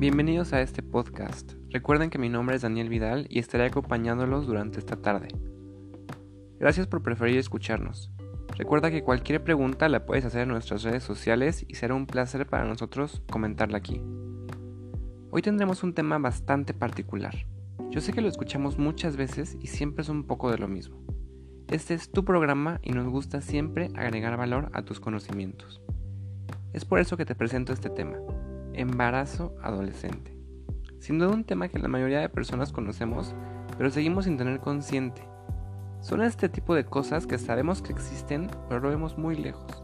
Bienvenidos 0.00 0.54
a 0.54 0.62
este 0.62 0.82
podcast. 0.82 1.52
Recuerden 1.68 2.08
que 2.08 2.16
mi 2.16 2.30
nombre 2.30 2.56
es 2.56 2.62
Daniel 2.62 2.88
Vidal 2.88 3.26
y 3.28 3.38
estaré 3.38 3.66
acompañándolos 3.66 4.46
durante 4.46 4.78
esta 4.78 4.96
tarde. 4.96 5.28
Gracias 6.58 6.86
por 6.86 7.02
preferir 7.02 7.36
escucharnos. 7.36 8.10
Recuerda 8.56 8.90
que 8.90 9.02
cualquier 9.02 9.44
pregunta 9.44 9.90
la 9.90 10.06
puedes 10.06 10.24
hacer 10.24 10.44
en 10.44 10.48
nuestras 10.48 10.84
redes 10.84 11.04
sociales 11.04 11.66
y 11.68 11.74
será 11.74 11.94
un 11.94 12.06
placer 12.06 12.46
para 12.46 12.64
nosotros 12.64 13.22
comentarla 13.30 13.76
aquí. 13.76 14.00
Hoy 15.32 15.42
tendremos 15.42 15.82
un 15.82 15.92
tema 15.92 16.16
bastante 16.16 16.72
particular. 16.72 17.34
Yo 17.90 18.00
sé 18.00 18.14
que 18.14 18.22
lo 18.22 18.28
escuchamos 18.28 18.78
muchas 18.78 19.18
veces 19.18 19.58
y 19.60 19.66
siempre 19.66 20.00
es 20.00 20.08
un 20.08 20.24
poco 20.24 20.50
de 20.50 20.56
lo 20.56 20.66
mismo. 20.66 21.04
Este 21.68 21.92
es 21.92 22.10
tu 22.10 22.24
programa 22.24 22.80
y 22.82 22.92
nos 22.92 23.06
gusta 23.06 23.42
siempre 23.42 23.90
agregar 23.94 24.38
valor 24.38 24.70
a 24.72 24.80
tus 24.82 24.98
conocimientos. 24.98 25.82
Es 26.72 26.86
por 26.86 27.00
eso 27.00 27.18
que 27.18 27.26
te 27.26 27.34
presento 27.34 27.74
este 27.74 27.90
tema, 27.90 28.16
embarazo 28.74 29.54
adolescente. 29.62 30.36
Sin 30.98 31.18
duda 31.18 31.30
un 31.30 31.44
tema 31.44 31.68
que 31.68 31.78
la 31.78 31.88
mayoría 31.88 32.20
de 32.20 32.28
personas 32.28 32.72
conocemos, 32.72 33.34
pero 33.78 33.90
seguimos 33.90 34.26
sin 34.26 34.36
tener 34.36 34.60
consciente. 34.60 35.22
Son 36.00 36.22
este 36.22 36.48
tipo 36.48 36.74
de 36.74 36.84
cosas 36.84 37.26
que 37.26 37.38
sabemos 37.38 37.82
que 37.82 37.92
existen, 37.92 38.50
pero 38.68 38.80
lo 38.80 38.88
vemos 38.88 39.18
muy 39.18 39.36
lejos. 39.36 39.82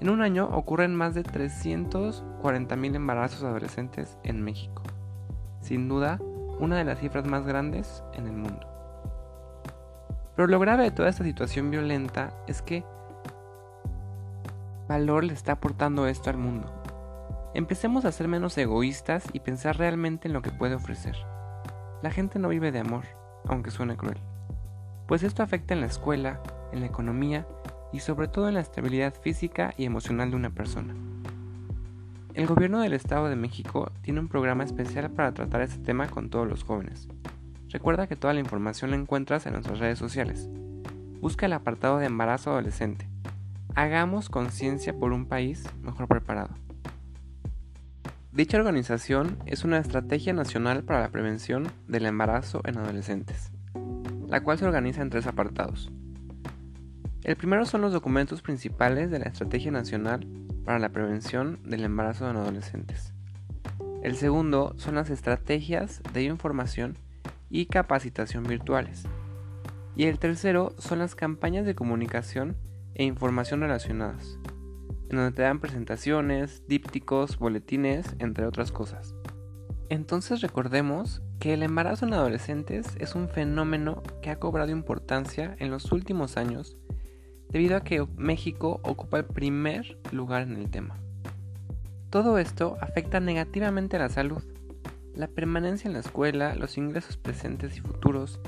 En 0.00 0.10
un 0.10 0.20
año 0.20 0.48
ocurren 0.52 0.94
más 0.94 1.14
de 1.14 1.22
340.000 1.22 2.94
embarazos 2.96 3.42
adolescentes 3.42 4.18
en 4.24 4.42
México. 4.42 4.82
Sin 5.60 5.88
duda, 5.88 6.18
una 6.60 6.76
de 6.76 6.84
las 6.84 7.00
cifras 7.00 7.26
más 7.26 7.46
grandes 7.46 8.02
en 8.14 8.26
el 8.26 8.36
mundo. 8.36 8.66
Pero 10.34 10.48
lo 10.48 10.58
grave 10.58 10.84
de 10.84 10.90
toda 10.90 11.08
esta 11.08 11.24
situación 11.24 11.70
violenta 11.70 12.30
es 12.46 12.60
que 12.60 12.84
valor 14.86 15.24
le 15.24 15.32
está 15.32 15.52
aportando 15.52 16.06
esto 16.06 16.28
al 16.28 16.36
mundo. 16.36 16.72
Empecemos 17.54 18.04
a 18.04 18.12
ser 18.12 18.28
menos 18.28 18.56
egoístas 18.58 19.24
y 19.32 19.40
pensar 19.40 19.78
realmente 19.78 20.28
en 20.28 20.34
lo 20.34 20.42
que 20.42 20.50
puede 20.50 20.74
ofrecer. 20.74 21.16
La 22.02 22.10
gente 22.10 22.38
no 22.38 22.48
vive 22.48 22.72
de 22.72 22.80
amor, 22.80 23.04
aunque 23.46 23.70
suene 23.70 23.96
cruel. 23.96 24.18
Pues 25.06 25.22
esto 25.22 25.42
afecta 25.42 25.74
en 25.74 25.80
la 25.80 25.86
escuela, 25.86 26.42
en 26.72 26.80
la 26.80 26.86
economía 26.86 27.46
y 27.92 28.00
sobre 28.00 28.28
todo 28.28 28.48
en 28.48 28.54
la 28.54 28.60
estabilidad 28.60 29.14
física 29.14 29.72
y 29.76 29.84
emocional 29.84 30.30
de 30.30 30.36
una 30.36 30.50
persona. 30.50 30.94
El 32.34 32.46
gobierno 32.46 32.80
del 32.80 32.92
Estado 32.92 33.28
de 33.30 33.36
México 33.36 33.90
tiene 34.02 34.20
un 34.20 34.28
programa 34.28 34.64
especial 34.64 35.10
para 35.10 35.32
tratar 35.32 35.62
este 35.62 35.82
tema 35.82 36.08
con 36.08 36.28
todos 36.28 36.46
los 36.46 36.64
jóvenes. 36.64 37.08
Recuerda 37.70 38.06
que 38.06 38.16
toda 38.16 38.34
la 38.34 38.40
información 38.40 38.90
la 38.90 38.96
encuentras 38.96 39.46
en 39.46 39.54
nuestras 39.54 39.78
redes 39.78 39.98
sociales. 39.98 40.50
Busca 41.20 41.46
el 41.46 41.54
apartado 41.54 41.98
de 41.98 42.06
embarazo 42.06 42.50
adolescente. 42.50 43.08
Hagamos 43.74 44.28
conciencia 44.28 44.94
por 44.98 45.12
un 45.12 45.26
país 45.26 45.64
mejor 45.82 46.08
preparado. 46.08 46.50
Dicha 48.36 48.58
organización 48.58 49.38
es 49.46 49.64
una 49.64 49.78
estrategia 49.78 50.34
nacional 50.34 50.84
para 50.84 51.00
la 51.00 51.08
prevención 51.08 51.72
del 51.88 52.04
embarazo 52.04 52.60
en 52.66 52.76
adolescentes, 52.76 53.50
la 54.28 54.42
cual 54.42 54.58
se 54.58 54.66
organiza 54.66 55.00
en 55.00 55.08
tres 55.08 55.26
apartados. 55.26 55.90
El 57.24 57.36
primero 57.36 57.64
son 57.64 57.80
los 57.80 57.94
documentos 57.94 58.42
principales 58.42 59.10
de 59.10 59.20
la 59.20 59.24
Estrategia 59.24 59.70
Nacional 59.70 60.26
para 60.66 60.78
la 60.78 60.90
Prevención 60.90 61.60
del 61.64 61.82
Embarazo 61.82 62.28
en 62.28 62.36
Adolescentes. 62.36 63.14
El 64.02 64.16
segundo 64.16 64.74
son 64.76 64.96
las 64.96 65.08
estrategias 65.08 66.02
de 66.12 66.24
información 66.24 66.98
y 67.48 67.64
capacitación 67.64 68.44
virtuales. 68.44 69.04
Y 69.96 70.04
el 70.04 70.18
tercero 70.18 70.74
son 70.76 70.98
las 70.98 71.14
campañas 71.14 71.64
de 71.64 71.74
comunicación 71.74 72.54
e 72.96 73.04
información 73.04 73.60
relacionadas, 73.60 74.38
en 75.10 75.16
donde 75.16 75.32
te 75.32 75.42
dan 75.42 75.60
presentaciones, 75.60 76.62
dípticos, 76.68 77.38
boletines, 77.38 78.16
entre 78.18 78.46
otras 78.46 78.72
cosas. 78.72 79.14
Entonces 79.88 80.40
recordemos 80.40 81.22
que 81.38 81.54
el 81.54 81.62
embarazo 81.62 82.06
en 82.06 82.14
adolescentes 82.14 82.96
es 82.98 83.14
un 83.14 83.28
fenómeno 83.28 84.02
que 84.20 84.30
ha 84.30 84.40
cobrado 84.40 84.70
importancia 84.72 85.54
en 85.58 85.70
los 85.70 85.92
últimos 85.92 86.36
años 86.36 86.76
debido 87.50 87.76
a 87.76 87.84
que 87.84 88.04
México 88.16 88.80
ocupa 88.82 89.18
el 89.18 89.24
primer 89.24 89.98
lugar 90.10 90.42
en 90.42 90.56
el 90.56 90.70
tema. 90.70 90.96
Todo 92.10 92.38
esto 92.38 92.76
afecta 92.80 93.20
negativamente 93.20 93.96
a 93.96 94.00
la 94.00 94.08
salud, 94.08 94.42
la 95.14 95.28
permanencia 95.28 95.88
en 95.88 95.94
la 95.94 96.00
escuela, 96.00 96.54
los 96.54 96.76
ingresos 96.76 97.16
presentes 97.16 97.76
y 97.76 97.80
futuros, 97.80 98.40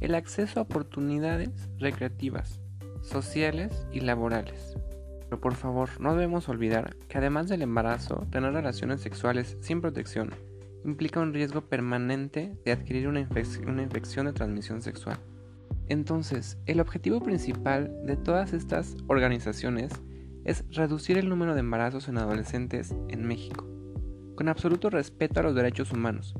el 0.00 0.14
acceso 0.14 0.60
a 0.60 0.64
oportunidades 0.64 1.50
recreativas, 1.78 2.60
sociales 3.00 3.86
y 3.92 4.00
laborales. 4.00 4.76
Pero 5.32 5.40
por 5.40 5.54
favor, 5.54 5.88
no 5.98 6.12
debemos 6.12 6.50
olvidar 6.50 6.94
que 7.08 7.16
además 7.16 7.48
del 7.48 7.62
embarazo, 7.62 8.26
tener 8.30 8.52
relaciones 8.52 9.00
sexuales 9.00 9.56
sin 9.62 9.80
protección 9.80 10.34
implica 10.84 11.20
un 11.20 11.32
riesgo 11.32 11.62
permanente 11.62 12.54
de 12.66 12.72
adquirir 12.72 13.08
una, 13.08 13.20
infección 13.20 14.26
de 14.26 14.32
transmisión 14.34 14.82
sexual. 14.82 15.16
Entonces, 15.88 16.58
el 16.66 16.80
objetivo 16.80 17.22
principal 17.22 17.96
de 18.04 18.18
todas 18.18 18.52
estas 18.52 18.94
organizaciones 19.06 19.90
es 20.44 20.66
reducir 20.70 21.16
el 21.16 21.30
número 21.30 21.54
de 21.54 21.60
embarazos 21.60 22.08
en 22.08 22.18
adolescentes 22.18 22.94
en 23.08 23.26
México 23.26 23.66
con 24.34 24.50
absoluto 24.50 24.90
respeto 24.90 25.40
a 25.40 25.44
los 25.44 25.54
derechos 25.54 25.92
humanos, 25.92 26.34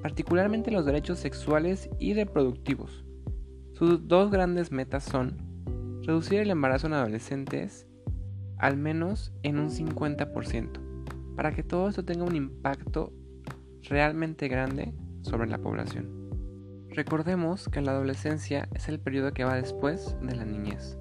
particularmente 0.00 0.70
los 0.70 0.86
derechos 0.86 1.18
sexuales 1.18 1.90
y 1.98 2.14
reproductivos. 2.14 3.04
Sus 3.74 4.08
dos 4.08 4.30
grandes 4.30 4.72
metas 4.72 5.04
son 5.04 5.36
reducir 6.02 6.40
el 6.40 6.48
embarazo 6.48 6.86
en 6.86 6.94
adolescentes 6.94 7.87
al 8.58 8.76
menos 8.76 9.32
en 9.42 9.58
un 9.58 9.70
50%, 9.70 11.34
para 11.36 11.52
que 11.52 11.62
todo 11.62 11.88
esto 11.88 12.04
tenga 12.04 12.24
un 12.24 12.36
impacto 12.36 13.12
realmente 13.82 14.48
grande 14.48 14.92
sobre 15.22 15.48
la 15.48 15.58
población. 15.58 16.18
Recordemos 16.90 17.68
que 17.68 17.80
la 17.80 17.92
adolescencia 17.92 18.68
es 18.74 18.88
el 18.88 18.98
periodo 18.98 19.32
que 19.32 19.44
va 19.44 19.54
después 19.54 20.16
de 20.22 20.34
la 20.34 20.44
niñez. 20.44 20.98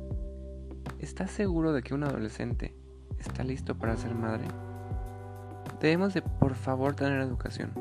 ¿Estás 1.00 1.32
seguro 1.32 1.74
de 1.74 1.82
que 1.82 1.94
un 1.94 2.04
adolescente 2.04 2.76
está 3.18 3.44
listo 3.44 3.78
para 3.78 3.98
ser 3.98 4.14
madre? 4.14 4.46
Debemos 5.80 6.14
de 6.14 6.22
por 6.22 6.56
favor 6.56 6.96
tener 6.96 7.20
educación, 7.22 7.72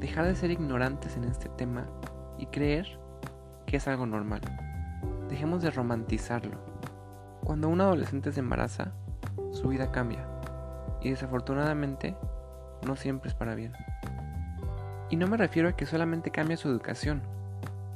dejar 0.00 0.26
de 0.26 0.36
ser 0.36 0.50
ignorantes 0.50 1.16
en 1.16 1.24
este 1.24 1.48
tema 1.50 1.86
y 2.38 2.46
creer 2.46 2.98
que 3.66 3.76
es 3.76 3.88
algo 3.88 4.06
normal. 4.06 4.40
Dejemos 5.28 5.62
de 5.62 5.70
romantizarlo. 5.70 6.58
Cuando 7.42 7.68
un 7.68 7.80
adolescente 7.80 8.32
se 8.32 8.40
embaraza, 8.40 8.94
su 9.54 9.68
vida 9.68 9.90
cambia 9.90 10.26
y 11.00 11.10
desafortunadamente 11.10 12.16
no 12.86 12.96
siempre 12.96 13.28
es 13.28 13.34
para 13.34 13.54
bien. 13.54 13.72
Y 15.10 15.16
no 15.16 15.26
me 15.26 15.36
refiero 15.36 15.68
a 15.68 15.72
que 15.72 15.86
solamente 15.86 16.30
cambie 16.30 16.56
su 16.56 16.68
educación, 16.68 17.22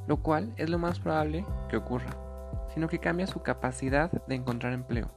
lo 0.07 0.17
cual 0.17 0.53
es 0.57 0.69
lo 0.69 0.79
más 0.79 0.99
probable 0.99 1.45
que 1.69 1.77
ocurra, 1.77 2.09
sino 2.73 2.87
que 2.87 2.99
cambia 2.99 3.27
su 3.27 3.41
capacidad 3.41 4.11
de 4.27 4.35
encontrar 4.35 4.73
empleo. 4.73 5.11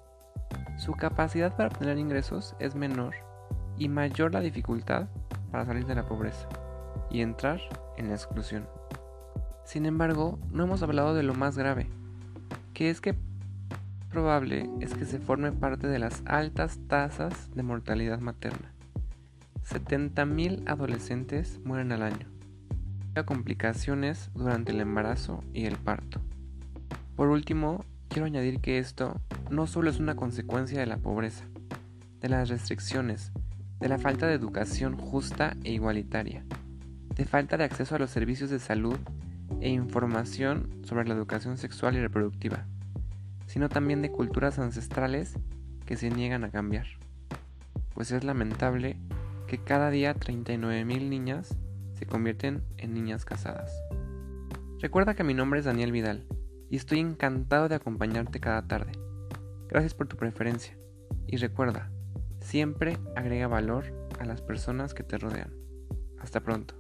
Su 0.77 0.95
capacidad 0.95 1.57
para 1.57 1.69
obtener 1.69 1.99
ingresos 1.99 2.57
es 2.59 2.75
menor 2.75 3.15
y 3.79 3.89
mayor 3.89 4.33
la 4.33 4.41
dificultad 4.41 5.07
para 5.51 5.65
salir 5.65 5.87
de 5.87 5.95
la 5.95 6.07
pobreza 6.07 6.49
y 7.11 7.21
entrar 7.21 7.61
en 7.97 8.09
la 8.09 8.15
exclusión. 8.15 8.67
Sin 9.65 9.87
embargo, 9.87 10.39
no 10.51 10.65
hemos 10.65 10.83
hablado 10.83 11.15
de 11.15 11.23
lo 11.23 11.35
más 11.35 11.57
grave, 11.57 11.89
que 12.75 12.91
es 12.91 13.01
que 13.01 13.15
probable 14.13 14.69
es 14.81 14.95
que 14.95 15.07
se 15.07 15.19
forme 15.19 15.51
parte 15.53 15.87
de 15.87 15.99
las 15.99 16.23
altas 16.27 16.79
tasas 16.87 17.51
de 17.55 17.63
mortalidad 17.63 18.21
materna. 18.21 18.73
70.000 19.69 20.69
adolescentes 20.69 21.59
mueren 21.65 21.93
al 21.93 22.03
año. 22.03 22.29
Complicaciones 23.25 24.31
durante 24.35 24.73
el 24.73 24.81
embarazo 24.81 25.43
y 25.53 25.65
el 25.65 25.77
parto. 25.77 26.21
Por 27.17 27.29
último, 27.29 27.85
quiero 28.09 28.27
añadir 28.27 28.61
que 28.61 28.79
esto 28.79 29.21
no 29.51 29.67
solo 29.67 29.91
es 29.91 29.99
una 29.99 30.15
consecuencia 30.15 30.81
de 30.81 30.87
la 30.87 30.99
pobreza, 30.99 31.45
de 32.21 32.29
las 32.29 32.49
restricciones, 32.49 33.33
de 33.81 33.89
la 33.89 33.99
falta 33.99 34.27
de 34.27 34.35
educación 34.35 34.97
justa 34.97 35.57
e 35.65 35.73
igualitaria, 35.73 36.45
de 37.15 37.25
falta 37.25 37.57
de 37.57 37.65
acceso 37.65 37.95
a 37.95 37.99
los 37.99 38.11
servicios 38.11 38.51
de 38.51 38.59
salud 38.59 38.97
e 39.61 39.71
información 39.71 40.69
sobre 40.85 41.07
la 41.07 41.15
educación 41.15 41.57
sexual 41.59 41.97
y 41.97 42.01
reproductiva, 42.01 42.67
sino 43.53 43.69
también 43.69 44.01
de 44.01 44.11
culturas 44.11 44.59
ancestrales 44.59 45.35
que 45.85 45.97
se 45.97 46.09
niegan 46.09 46.43
a 46.43 46.51
cambiar. 46.51 46.87
Pues 47.95 48.11
es 48.11 48.25
lamentable 48.25 48.97
que 49.47 49.59
cada 49.59 49.91
día 49.91 50.15
39.000 50.15 51.09
niñas 51.11 51.55
se 51.93 52.07
convierten 52.07 52.63
en 52.79 52.95
niñas 52.95 53.27
casadas. 53.27 53.71
Recuerda 54.81 55.15
que 55.15 55.23
mi 55.23 55.35
nombre 55.35 55.61
es 55.61 55.67
Daniel 55.67 55.93
Vidal 55.93 56.27
y 56.71 56.77
estoy 56.77 57.01
encantado 57.01 57.69
de 57.69 57.75
acompañarte 57.75 58.41
cada 58.41 58.67
tarde. 58.67 58.93
Gracias 59.69 59.93
por 59.93 60.09
tu 60.09 60.17
preferencia 60.17 60.75
y 61.27 61.37
recuerda, 61.37 61.91
Siempre 62.41 62.99
agrega 63.15 63.47
valor 63.47 63.85
a 64.19 64.25
las 64.25 64.41
personas 64.41 64.95
que 64.95 65.05
te 65.05 65.19
rodean. 65.19 65.53
Hasta 66.19 66.41
pronto. 66.41 66.75